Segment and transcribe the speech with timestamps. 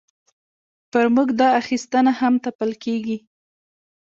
[0.91, 3.17] پر موږ دا اخیستنه هم تپل کېږي.